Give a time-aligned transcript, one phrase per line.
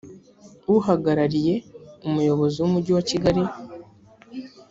[0.75, 1.55] uhagarariye
[2.07, 3.43] umuyobozi w umujyi wa kigali